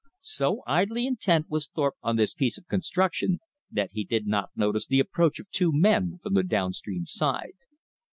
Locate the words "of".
2.57-2.67, 5.39-5.47